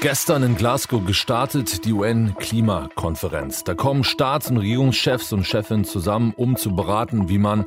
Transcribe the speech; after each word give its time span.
Gestern 0.00 0.42
in 0.42 0.56
Glasgow 0.56 1.04
gestartet 1.04 1.84
die 1.84 1.92
UN-Klimakonferenz. 1.92 3.64
Da 3.64 3.74
kommen 3.74 4.02
Staats- 4.02 4.50
und 4.50 4.56
Regierungschefs 4.56 5.32
und 5.32 5.46
Chefinnen 5.46 5.84
zusammen, 5.84 6.32
um 6.36 6.56
zu 6.56 6.74
beraten, 6.74 7.28
wie 7.28 7.36
man 7.36 7.66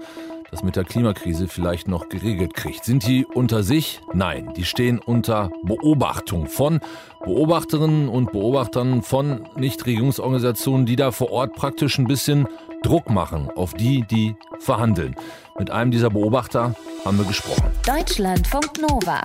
das 0.50 0.64
mit 0.64 0.76
der 0.76 0.84
Klimakrise 0.84 1.48
vielleicht 1.48 1.88
noch 1.88 2.10
geregelt 2.10 2.54
kriegt. 2.54 2.86
Sind 2.86 3.08
die 3.08 3.26
unter 3.26 3.64
sich? 3.64 4.02
Nein, 4.14 4.54
die 4.56 4.66
stehen 4.66 5.00
unter 5.00 5.52
Beobachtung 5.64 6.48
von 6.48 6.80
Beobachterinnen 7.24 8.08
und 8.08 8.32
Beobachtern 8.32 9.04
von 9.04 9.48
Nichtregierungsorganisationen, 9.56 10.86
die 10.86 10.96
da 10.96 11.12
vor 11.12 11.32
Ort 11.32 11.54
praktisch 11.54 11.98
ein 11.98 12.08
bisschen 12.08 12.48
Druck 12.82 13.10
machen 13.10 13.50
auf 13.56 13.74
die, 13.74 14.06
die 14.10 14.36
verhandeln. 14.60 15.16
Mit 15.58 15.70
einem 15.70 15.92
dieser 15.92 16.10
Beobachter 16.10 16.76
haben 17.06 17.18
wir 17.18 17.26
gesprochen. 17.26 17.72
Deutschlandfunk 17.86 18.72
Nova. 18.82 19.22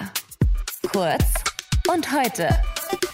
Kurz 0.93 1.47
und 1.93 2.12
heute 2.12 2.48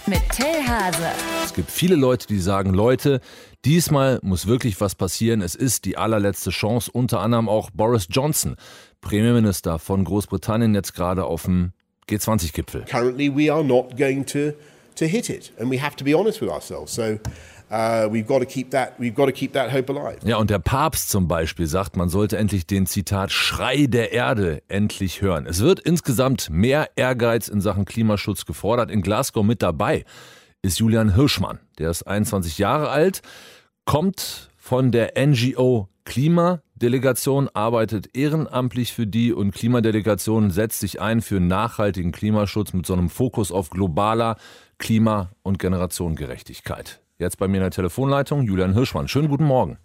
mit 0.06 0.20
Till 0.30 0.66
Hase. 0.66 1.06
Es 1.44 1.54
gibt 1.54 1.70
viele 1.70 1.94
Leute, 1.94 2.26
die 2.26 2.38
sagen, 2.38 2.74
Leute, 2.74 3.20
diesmal 3.64 4.18
muss 4.22 4.46
wirklich 4.46 4.80
was 4.80 4.94
passieren. 4.94 5.42
Es 5.42 5.54
ist 5.54 5.84
die 5.84 5.96
allerletzte 5.96 6.50
Chance. 6.50 6.90
Unter 6.92 7.20
anderem 7.20 7.48
auch 7.48 7.70
Boris 7.70 8.08
Johnson, 8.10 8.56
Premierminister 9.00 9.78
von 9.78 10.04
Großbritannien, 10.04 10.74
jetzt 10.74 10.94
gerade 10.94 11.24
auf 11.24 11.44
dem 11.44 11.72
G20-Gipfel. 12.08 12.84
Currently 12.86 13.34
we 13.34 13.52
are 13.52 13.64
not 13.64 13.96
going 13.96 14.26
to, 14.26 14.52
to 14.96 15.04
hit 15.04 15.30
it. 15.30 15.52
And 15.58 15.70
we 15.70 15.80
have 15.80 15.96
to 15.96 16.04
be 16.04 16.16
honest 16.16 16.40
with 16.40 16.50
ourselves. 16.50 16.94
So 16.94 17.18
Uh. 17.70 18.10
Ja, 20.28 20.36
und 20.36 20.50
der 20.50 20.58
Papst 20.58 21.10
zum 21.10 21.28
Beispiel 21.28 21.66
sagt, 21.66 21.96
man 21.96 22.08
sollte 22.08 22.36
endlich 22.36 22.66
den 22.66 22.86
Zitat 22.86 23.32
Schrei 23.32 23.86
der 23.86 24.12
Erde 24.12 24.62
endlich 24.68 25.22
hören. 25.22 25.46
Es 25.46 25.60
wird 25.60 25.80
insgesamt 25.80 26.50
mehr 26.50 26.90
Ehrgeiz 26.96 27.48
in 27.48 27.60
Sachen 27.60 27.84
Klimaschutz 27.84 28.44
gefordert. 28.44 28.90
In 28.90 29.02
Glasgow 29.02 29.44
mit 29.44 29.62
dabei 29.62 30.04
ist 30.62 30.78
Julian 30.78 31.14
Hirschmann. 31.14 31.60
Der 31.78 31.90
ist 31.90 32.04
21 32.04 32.58
Jahre 32.58 32.90
alt, 32.90 33.22
kommt 33.84 34.50
von 34.56 34.92
der 34.92 35.12
NGO 35.18 35.88
Klimadelegation, 36.04 37.48
arbeitet 37.54 38.16
ehrenamtlich 38.16 38.92
für 38.92 39.06
die 39.06 39.32
und 39.32 39.52
Klimadelegation 39.52 40.50
setzt 40.50 40.80
sich 40.80 41.00
ein 41.00 41.22
für 41.22 41.40
nachhaltigen 41.40 42.12
Klimaschutz 42.12 42.72
mit 42.72 42.86
so 42.86 42.92
einem 42.92 43.10
Fokus 43.10 43.52
auf 43.52 43.70
globaler 43.70 44.36
Klima- 44.78 45.30
und 45.42 45.58
Generationengerechtigkeit. 45.58 47.03
Jetzt 47.18 47.38
bei 47.38 47.46
mir 47.46 47.58
in 47.58 47.62
der 47.62 47.70
Telefonleitung 47.70 48.42
Julian 48.42 48.74
Hirschmann. 48.74 49.06
Schönen 49.06 49.28
guten 49.28 49.44
Morgen. 49.44 49.78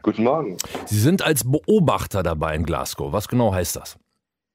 Guten 0.00 0.24
Morgen. 0.24 0.56
Sie 0.86 0.98
sind 0.98 1.22
als 1.22 1.44
Beobachter 1.44 2.22
dabei 2.22 2.54
in 2.54 2.64
Glasgow. 2.64 3.12
Was 3.12 3.28
genau 3.28 3.52
heißt 3.52 3.76
das? 3.76 3.98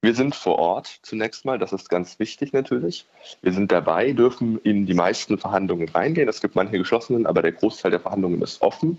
Wir 0.01 0.15
sind 0.15 0.33
vor 0.33 0.57
Ort 0.57 0.99
zunächst 1.03 1.45
mal, 1.45 1.59
das 1.59 1.71
ist 1.71 1.89
ganz 1.89 2.17
wichtig 2.17 2.51
natürlich. 2.51 3.05
Wir 3.41 3.53
sind 3.53 3.71
dabei, 3.71 4.11
dürfen 4.11 4.59
in 4.63 4.85
die 4.87 4.95
meisten 4.95 5.37
Verhandlungen 5.37 5.87
reingehen. 5.87 6.27
Es 6.27 6.41
gibt 6.41 6.55
manche 6.55 6.77
geschlossenen, 6.79 7.27
aber 7.27 7.41
der 7.43 7.51
Großteil 7.51 7.91
der 7.91 7.99
Verhandlungen 7.99 8.41
ist 8.41 8.61
offen. 8.61 8.97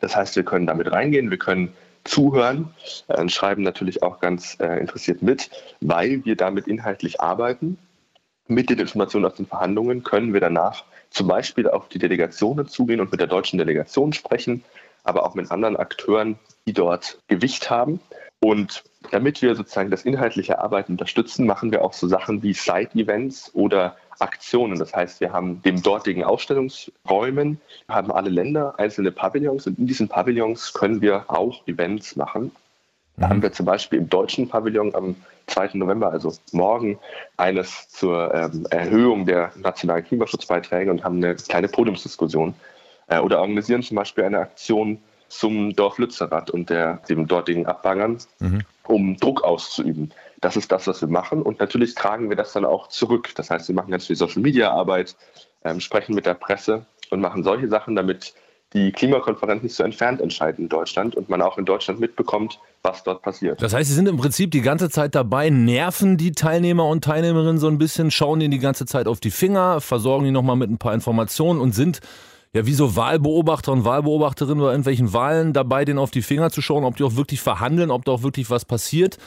Das 0.00 0.14
heißt, 0.14 0.36
wir 0.36 0.44
können 0.44 0.66
damit 0.66 0.90
reingehen, 0.92 1.30
wir 1.30 1.38
können 1.38 1.72
zuhören, 2.04 2.72
äh, 3.08 3.28
schreiben 3.28 3.62
natürlich 3.62 4.02
auch 4.02 4.20
ganz 4.20 4.56
äh, 4.60 4.78
interessiert 4.78 5.22
mit, 5.22 5.50
weil 5.80 6.24
wir 6.24 6.36
damit 6.36 6.66
inhaltlich 6.68 7.20
arbeiten. 7.20 7.78
Mit 8.46 8.70
den 8.70 8.78
Informationen 8.78 9.24
aus 9.24 9.34
den 9.34 9.46
Verhandlungen 9.46 10.02
können 10.02 10.32
wir 10.32 10.40
danach 10.40 10.84
zum 11.12 11.28
Beispiel 11.28 11.68
auf 11.68 11.88
die 11.88 11.98
Delegationen 11.98 12.66
zugehen 12.68 13.00
und 13.00 13.10
mit 13.10 13.20
der 13.20 13.26
deutschen 13.26 13.58
Delegation 13.58 14.12
sprechen, 14.12 14.64
aber 15.04 15.24
auch 15.24 15.34
mit 15.34 15.50
anderen 15.50 15.76
Akteuren, 15.76 16.38
die 16.66 16.72
dort 16.72 17.18
Gewicht 17.28 17.70
haben. 17.70 18.00
Und 18.40 18.82
damit 19.10 19.42
wir 19.42 19.54
sozusagen 19.54 19.90
das 19.90 20.02
inhaltliche 20.02 20.58
Arbeiten 20.58 20.92
unterstützen, 20.92 21.46
machen 21.46 21.70
wir 21.70 21.84
auch 21.84 21.92
so 21.92 22.08
Sachen 22.08 22.42
wie 22.42 22.54
Side-Events 22.54 23.54
oder 23.54 23.96
Aktionen. 24.18 24.78
Das 24.78 24.94
heißt, 24.94 25.20
wir 25.20 25.32
haben 25.32 25.62
dem 25.62 25.82
dortigen 25.82 26.24
Ausstellungsräumen, 26.24 27.60
haben 27.88 28.10
alle 28.10 28.30
Länder 28.30 28.78
einzelne 28.78 29.12
Pavillons 29.12 29.66
und 29.66 29.78
in 29.78 29.86
diesen 29.86 30.08
Pavillons 30.08 30.72
können 30.72 31.00
wir 31.00 31.24
auch 31.28 31.66
Events 31.66 32.16
machen. 32.16 32.52
Da 33.22 33.28
haben 33.28 33.40
wir 33.40 33.52
zum 33.52 33.66
Beispiel 33.66 34.00
im 34.00 34.08
deutschen 34.08 34.48
Pavillon 34.48 34.96
am 34.96 35.14
2. 35.46 35.70
November, 35.74 36.10
also 36.10 36.32
morgen, 36.50 36.98
eines 37.36 37.88
zur 37.88 38.34
ähm, 38.34 38.66
Erhöhung 38.70 39.26
der 39.26 39.52
nationalen 39.54 40.04
Klimaschutzbeiträge 40.04 40.90
und 40.90 41.04
haben 41.04 41.18
eine 41.18 41.36
kleine 41.36 41.68
Podiumsdiskussion. 41.68 42.52
Äh, 43.06 43.20
oder 43.20 43.38
organisieren 43.38 43.84
zum 43.84 43.94
Beispiel 43.94 44.24
eine 44.24 44.40
Aktion 44.40 44.98
zum 45.28 45.72
Dorf 45.76 45.98
Lützerath 45.98 46.50
und 46.50 46.68
der, 46.68 46.96
dem 47.08 47.28
dortigen 47.28 47.64
Abbangern, 47.66 48.18
mhm. 48.40 48.62
um 48.88 49.16
Druck 49.16 49.44
auszuüben. 49.44 50.12
Das 50.40 50.56
ist 50.56 50.72
das, 50.72 50.88
was 50.88 51.00
wir 51.00 51.08
machen. 51.08 51.42
Und 51.42 51.60
natürlich 51.60 51.94
tragen 51.94 52.28
wir 52.28 52.36
das 52.36 52.52
dann 52.52 52.64
auch 52.64 52.88
zurück. 52.88 53.30
Das 53.36 53.50
heißt, 53.50 53.68
wir 53.68 53.76
machen 53.76 53.92
ganz 53.92 54.08
viel 54.08 54.16
Social-Media-Arbeit, 54.16 55.14
ähm, 55.62 55.78
sprechen 55.78 56.16
mit 56.16 56.26
der 56.26 56.34
Presse 56.34 56.86
und 57.10 57.20
machen 57.20 57.44
solche 57.44 57.68
Sachen, 57.68 57.94
damit 57.94 58.34
die 58.72 58.92
Klimakonferenz 58.92 59.62
nicht 59.62 59.74
so 59.74 59.82
entfernt 59.82 60.20
entscheiden 60.20 60.64
in 60.64 60.68
Deutschland 60.68 61.14
und 61.14 61.28
man 61.28 61.42
auch 61.42 61.58
in 61.58 61.64
Deutschland 61.64 62.00
mitbekommt, 62.00 62.58
was 62.82 63.02
dort 63.04 63.22
passiert. 63.22 63.60
Das 63.62 63.74
heißt, 63.74 63.88
Sie 63.88 63.94
sind 63.94 64.08
im 64.08 64.16
Prinzip 64.16 64.50
die 64.50 64.62
ganze 64.62 64.90
Zeit 64.90 65.14
dabei, 65.14 65.50
nerven 65.50 66.16
die 66.16 66.32
Teilnehmer 66.32 66.86
und 66.86 67.04
Teilnehmerinnen 67.04 67.58
so 67.58 67.68
ein 67.68 67.78
bisschen, 67.78 68.10
schauen 68.10 68.40
ihnen 68.40 68.50
die 68.50 68.58
ganze 68.58 68.86
Zeit 68.86 69.06
auf 69.06 69.20
die 69.20 69.30
Finger, 69.30 69.80
versorgen 69.80 70.24
die 70.24 70.30
nochmal 70.30 70.56
mit 70.56 70.70
ein 70.70 70.78
paar 70.78 70.94
Informationen 70.94 71.60
und 71.60 71.74
sind 71.74 72.00
ja 72.54 72.66
wie 72.66 72.74
so 72.74 72.96
Wahlbeobachter 72.96 73.72
und 73.72 73.84
Wahlbeobachterinnen 73.84 74.62
bei 74.62 74.70
irgendwelchen 74.70 75.12
Wahlen 75.12 75.52
dabei, 75.52 75.84
denen 75.84 75.98
auf 75.98 76.10
die 76.10 76.22
Finger 76.22 76.50
zu 76.50 76.60
schauen, 76.60 76.84
ob 76.84 76.96
die 76.96 77.04
auch 77.04 77.16
wirklich 77.16 77.40
verhandeln, 77.40 77.90
ob 77.90 78.04
da 78.04 78.12
auch 78.12 78.22
wirklich 78.22 78.50
was 78.50 78.64
passiert 78.64 79.18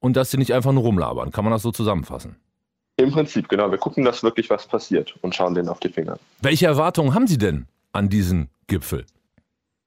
und 0.00 0.16
dass 0.16 0.30
sie 0.30 0.36
nicht 0.36 0.52
einfach 0.52 0.72
nur 0.72 0.82
rumlabern. 0.82 1.30
Kann 1.30 1.44
man 1.44 1.52
das 1.52 1.62
so 1.62 1.72
zusammenfassen? 1.72 2.36
Im 2.96 3.10
Prinzip, 3.10 3.48
genau. 3.48 3.70
Wir 3.70 3.78
gucken, 3.78 4.04
dass 4.04 4.22
wirklich 4.22 4.50
was 4.50 4.66
passiert 4.66 5.14
und 5.22 5.34
schauen 5.34 5.54
denen 5.54 5.68
auf 5.68 5.80
die 5.80 5.88
Finger. 5.88 6.18
Welche 6.42 6.66
Erwartungen 6.66 7.14
haben 7.14 7.26
Sie 7.26 7.38
denn 7.38 7.66
an 7.92 8.08
diesen 8.08 8.50
Gipfel? 8.66 9.04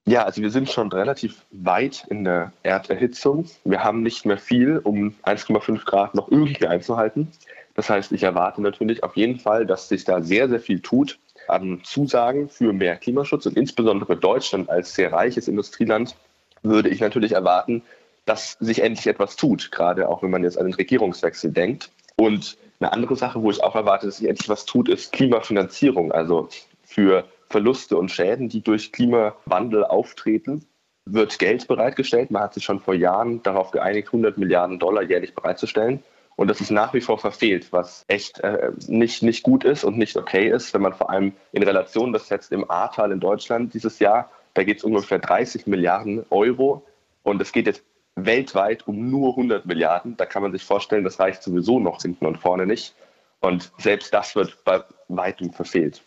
Ja, 0.08 0.24
also 0.24 0.42
wir 0.42 0.52
sind 0.52 0.70
schon 0.70 0.90
relativ 0.92 1.46
weit 1.52 2.06
in 2.10 2.24
der 2.24 2.54
Erderhitzung. 2.64 3.46
Wir 3.66 3.84
haben 3.84 4.04
nicht 4.04 4.26
mehr 4.26 4.38
viel, 4.38 4.78
um 4.78 5.14
1,5 5.24 5.84
Grad 5.84 6.16
noch 6.16 6.32
irgendwie 6.32 6.66
einzuhalten. 6.68 7.30
Das 7.76 7.90
heißt, 7.90 8.14
ich 8.14 8.24
erwarte 8.24 8.62
natürlich 8.62 9.04
auf 9.04 9.18
jeden 9.18 9.38
Fall, 9.38 9.66
dass 9.66 9.90
sich 9.90 10.06
da 10.06 10.22
sehr, 10.22 10.48
sehr 10.48 10.62
viel 10.62 10.80
tut 10.80 11.20
an 11.48 11.82
Zusagen 11.84 12.50
für 12.50 12.74
mehr 12.74 12.96
Klimaschutz 12.96 13.46
und 13.46 13.58
insbesondere 13.58 14.16
Deutschland 14.16 14.70
als 14.70 14.96
sehr 14.96 15.12
reiches 15.12 15.48
Industrieland 15.48 16.16
würde 16.64 16.90
ich 16.90 17.02
natürlich 17.02 17.34
erwarten, 17.34 17.84
dass 18.26 18.58
sich 18.59 18.82
endlich 18.82 19.08
etwas 19.08 19.36
tut, 19.36 19.72
gerade 19.72 20.09
auch 20.09 20.24
wenn 20.24 20.32
man 20.32 20.44
jetzt 20.44 20.58
an 20.58 20.66
den 20.66 20.74
Regierungswechsel 20.74 21.52
denkt. 21.52 21.92
Und 22.16 22.58
eine 22.80 22.94
andere 22.94 23.16
Sache, 23.16 23.42
wo 23.42 23.52
ich 23.52 23.64
auch 23.64 23.76
erwarte, 23.76 24.06
dass 24.06 24.18
sich 24.18 24.28
endlich 24.28 24.50
was 24.50 24.66
tut, 24.66 24.90
ist 24.90 25.12
Klimafinanzierung. 25.12 26.12
Also 26.12 26.50
für 26.84 27.26
Verluste 27.50 27.97
und 27.97 28.12
Schäden, 28.12 28.50
die 28.50 28.62
durch 28.62 28.91
Klimawandel 28.91 29.84
auftreten, 29.84 30.66
wird 31.06 31.40
Geld 31.40 31.68
bereitgestellt. 31.68 32.31
Man 32.31 32.44
hat 32.44 32.53
sich 32.53 32.63
schon 32.63 32.80
vor 32.80 32.94
Jahren 32.94 33.41
darauf 33.44 33.72
geeinigt, 33.72 34.09
100 34.09 34.38
Milliarden 34.38 34.80
Dollar 34.80 35.03
jährlich 35.03 35.34
bereitzustellen. 35.34 36.03
Und 36.35 36.50
das 36.50 36.62
ist 36.62 36.69
nach 36.69 36.94
wie 36.94 37.02
vor 37.02 37.18
verfehlt, 37.18 37.72
was 37.72 38.06
echt 38.08 38.40
äh, 38.41 38.72
nicht, 38.88 39.24
nicht 39.24 39.41
gut 39.44 39.63
ist 39.63 39.84
und 39.84 39.97
nicht 39.97 40.16
okay 40.18 40.50
ist, 40.50 40.74
wenn 40.74 40.84
man 40.84 40.94
vor 40.94 41.09
allem 41.09 41.34
in 41.52 41.63
Relation 41.63 42.13
das 42.13 42.28
setzt 42.28 42.52
im 42.52 42.69
Ahrtal 42.69 43.12
in 43.12 43.19
Deutschland 43.19 43.74
dieses 43.74 43.97
Jahr. 43.97 44.29
Da 44.53 44.64
geht 44.64 44.78
es 44.78 44.84
ungefähr 44.84 45.18
30 45.18 45.66
Milliarden 45.66 46.25
Euro 46.29 46.85
und 47.24 47.41
es 47.41 47.52
geht 47.52 47.66
jetzt 47.66 47.84
weltweit 48.16 48.88
um 48.88 49.09
nur 49.09 49.31
100 49.31 49.66
Milliarden. 49.66 50.16
Da 50.16 50.25
kann 50.28 50.44
man 50.44 50.52
sich 50.52 50.64
vorstellen, 50.64 51.03
das 51.03 51.19
reicht 51.19 51.41
sowieso 51.41 51.79
noch 51.79 52.02
hinten 52.02 52.25
und 52.28 52.38
vorne 52.38 52.68
nicht. 52.68 52.94
Und 53.40 53.72
selbst 53.78 54.14
das 54.14 54.35
wird 54.35 54.64
bei 54.64 54.84
weitem 55.08 55.53
verfehlt. 55.53 56.03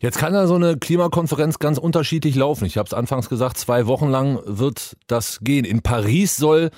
Jetzt 0.00 0.18
kann 0.18 0.34
ja 0.34 0.46
so 0.46 0.54
eine 0.54 0.76
Klimakonferenz 0.76 1.58
ganz 1.58 1.78
unterschiedlich 1.78 2.34
laufen. 2.34 2.64
Ich 2.64 2.78
habe 2.78 2.86
es 2.86 2.94
anfangs 2.94 3.28
gesagt, 3.28 3.58
zwei 3.58 3.86
Wochen 3.86 4.08
lang 4.08 4.40
wird 4.44 4.96
das 5.06 5.40
gehen. 5.40 5.64
In 5.64 5.82
Paris 5.82 6.36
soll, 6.36 6.70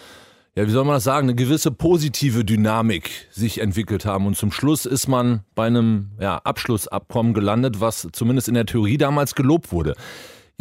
ja, 0.55 0.67
wie 0.67 0.71
soll 0.71 0.85
man 0.85 0.95
das 0.95 1.05
sagen, 1.05 1.29
eine 1.29 1.35
gewisse 1.35 1.71
positive 1.71 2.45
Dynamik 2.45 3.11
sich 3.31 3.61
entwickelt 3.61 4.05
haben. 4.05 4.27
Und 4.27 4.37
zum 4.37 4.53
Schluss 4.53 4.87
ist 4.87 5.09
man 5.09 5.41
bei 5.55 5.67
einem 5.67 6.11
ja, 6.21 6.39
Abschlussabkommen 6.39 7.35
gelandet, 7.35 7.81
was 7.81 8.09
zumindest 8.13 8.49
in 8.49 8.55
der 8.55 8.67
Theorie 8.67 8.99
damals 8.99 9.35
gelobt 9.35 9.73
wurde. 9.73 9.95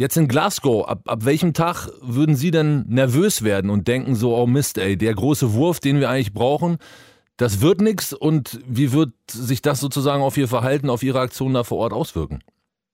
Jetzt 0.00 0.16
in 0.16 0.28
Glasgow, 0.28 0.88
ab, 0.88 1.02
ab 1.04 1.26
welchem 1.26 1.52
Tag 1.52 1.88
würden 2.00 2.34
Sie 2.34 2.50
denn 2.50 2.86
nervös 2.88 3.42
werden 3.42 3.70
und 3.70 3.86
denken 3.86 4.14
so, 4.14 4.34
oh 4.34 4.46
Mist, 4.46 4.78
ey, 4.78 4.96
der 4.96 5.14
große 5.14 5.52
Wurf, 5.52 5.78
den 5.78 6.00
wir 6.00 6.08
eigentlich 6.08 6.32
brauchen, 6.32 6.78
das 7.40 7.62
wird 7.62 7.80
nichts 7.80 8.12
und 8.12 8.60
wie 8.66 8.92
wird 8.92 9.12
sich 9.26 9.62
das 9.62 9.80
sozusagen 9.80 10.22
auf 10.22 10.36
Ihr 10.36 10.46
Verhalten, 10.46 10.90
auf 10.90 11.02
Ihre 11.02 11.20
Aktionen 11.20 11.54
da 11.54 11.64
vor 11.64 11.78
Ort 11.78 11.94
auswirken? 11.94 12.44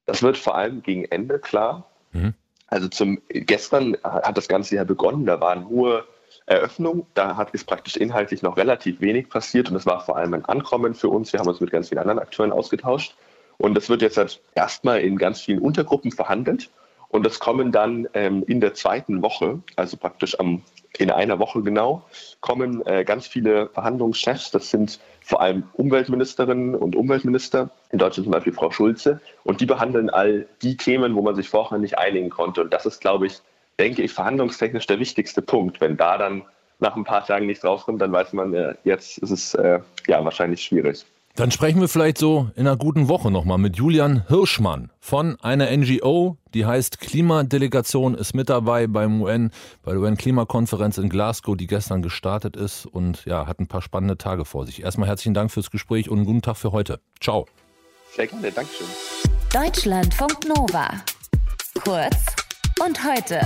Das 0.06 0.22
wird 0.22 0.38
vor 0.38 0.54
allem 0.54 0.82
gegen 0.82 1.04
Ende 1.04 1.40
klar. 1.40 1.90
Mhm. 2.12 2.32
Also 2.69 2.87
zum 2.88 3.20
gestern 3.28 3.96
hat 4.04 4.37
das 4.37 4.46
Ganze 4.46 4.76
ja 4.76 4.84
begonnen, 4.84 5.26
da 5.26 5.40
war 5.40 5.56
nur 5.56 6.06
Eröffnung, 6.46 7.06
da 7.14 7.37
hat 7.37 7.54
ist 7.54 7.66
praktisch 7.66 7.96
inhaltlich 7.96 8.43
noch 8.43 8.56
relativ 8.56 9.00
wenig 9.00 9.28
passiert 9.28 9.69
und 9.69 9.76
es 9.76 9.84
war 9.84 10.04
vor 10.04 10.16
allem 10.16 10.34
ein 10.34 10.44
Ankommen 10.44 10.94
für 10.94 11.08
uns. 11.08 11.32
Wir 11.32 11.40
haben 11.40 11.48
uns 11.48 11.60
mit 11.60 11.72
ganz 11.72 11.88
vielen 11.88 11.98
anderen 11.98 12.20
Akteuren 12.20 12.52
ausgetauscht 12.52 13.16
und 13.58 13.75
das 13.75 13.88
wird 13.88 14.00
jetzt 14.02 14.16
halt 14.16 14.40
erstmal 14.54 15.00
in 15.00 15.19
ganz 15.19 15.40
vielen 15.40 15.58
Untergruppen 15.58 16.12
verhandelt 16.12 16.70
Und 17.08 17.26
es 17.26 17.38
kommen 17.38 17.73
dann 17.73 18.08
ähm, 18.14 18.44
in 18.47 18.61
der 18.61 18.75
zweiten 18.75 19.23
Woche, 19.23 19.61
also 19.76 19.97
praktisch 19.97 20.38
am, 20.38 20.62
in 20.99 21.11
einer 21.11 21.38
Woche 21.38 21.62
genau, 21.62 22.05
kommen 22.41 22.85
äh, 22.87 23.05
ganz 23.05 23.26
viele 23.26 23.69
Verhandlungschefs. 23.69 24.50
Das 24.50 24.70
sind 24.70 25.00
vor 25.23 25.41
allem 25.41 25.64
Umweltministerinnen 25.75 26.75
und 26.75 26.97
Umweltminister, 26.97 27.70
in 27.91 27.99
Deutschland 27.99 28.26
zum 28.26 28.32
Beispiel 28.32 28.53
Frau 28.53 28.70
Schulze. 28.70 29.20
Und 29.44 29.61
die 29.61 29.67
behandeln 29.67 30.11
all 30.11 30.47
die 30.62 30.76
Themen, 30.76 31.14
wo 31.14 31.23
man 31.23 31.35
sich 31.35 31.49
vorher 31.49 31.79
nicht 31.79 31.99
einigen 31.99 32.31
konnte. 32.31 32.62
Und 32.62 32.73
das 32.73 32.87
ist, 32.87 33.00
glaube 33.00 33.26
ich, 33.26 33.41
denke 33.79 34.03
ich, 34.03 34.12
verhandlungstechnisch 34.12 34.87
der 34.87 34.99
wichtigste 34.99 35.43
Punkt. 35.43 35.81
Wenn 35.81 35.97
da 35.97 36.19
dann 36.19 36.43
nach 36.79 36.97
ein 36.97 37.05
paar 37.05 37.25
Tagen 37.25 37.47
nichts 37.47 37.64
rauskommt, 37.64 38.00
dann 38.03 38.12
weiß 38.12 38.32
man, 38.32 38.53
äh, 38.55 38.75
jetzt 38.85 39.19
ist 39.19 39.31
es 39.31 39.55
äh, 39.55 39.81
ja 40.06 40.25
wahrscheinlich 40.25 40.62
schwierig. 40.62 41.06
Dann 41.37 41.50
sprechen 41.50 41.83
wir 41.83 41.88
vielleicht 41.88 42.17
so 42.17 42.50
in 42.56 42.67
einer 42.67 42.79
guten 42.79 43.09
Woche 43.09 43.31
nochmal 43.31 43.59
mit 43.59 43.77
Julian 43.77 44.27
Hirschmann 44.27 44.91
von 45.00 45.38
einer 45.43 45.71
NGO, 45.71 46.38
die 46.55 46.65
heißt 46.65 46.99
Klimadelegation, 46.99 48.15
ist 48.15 48.35
mit 48.35 48.49
dabei 48.49 48.87
beim 48.87 49.21
UN, 49.21 49.50
bei 49.83 49.93
der 49.93 50.00
UN-Klimakonferenz 50.00 50.97
in 50.97 51.11
Glasgow, 51.11 51.55
die 51.55 51.67
gestern 51.67 52.00
gestartet 52.00 52.56
ist 52.56 52.87
und 52.87 53.27
ja, 53.27 53.47
hat 53.47 53.61
ein 53.61 53.67
paar 53.67 53.83
spannende 53.83 54.17
Tage 54.17 54.47
vor 54.47 54.65
sich. 54.65 54.83
Erstmal 54.83 55.11
herzlichen 55.11 55.35
Dank 55.35 55.50
fürs 55.50 55.71
Gespräch 55.71 56.09
und 56.09 56.17
einen 56.17 56.27
guten 56.27 56.41
Tag 56.41 56.56
für 56.56 56.73
heute. 56.73 57.00
Ciao. 57.21 57.44
Sehr 58.15 58.27
gerne, 58.29 58.50
Dankeschön. 58.50 58.87
Deutschlandfunk 59.53 60.39
Nova. 60.49 60.89
Kurz 61.85 62.17
und 62.82 63.05
heute. 63.05 63.41